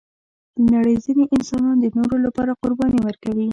[0.55, 3.47] د نړۍ ځینې انسانان د نورو لپاره قرباني ورکوي.